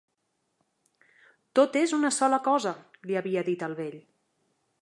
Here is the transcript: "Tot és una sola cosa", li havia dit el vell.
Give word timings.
"Tot 1.59 1.77
és 1.83 1.95
una 1.99 2.13
sola 2.17 2.41
cosa", 2.49 2.75
li 3.11 3.21
havia 3.21 3.45
dit 3.51 3.67
el 3.69 3.81
vell. 3.83 4.01